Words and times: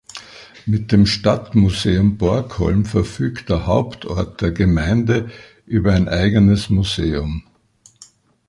Mit 0.65 0.91
dem 0.91 1.05
Stadtmuseum 1.05 2.17
Borgholm 2.17 2.85
verfügt 2.85 3.49
der 3.49 3.67
Hauptort 3.67 4.41
der 4.41 4.49
Gemeinde 4.49 5.29
über 5.67 5.93
ein 5.93 6.09
eigenes 6.09 6.71
Museum. 6.71 7.43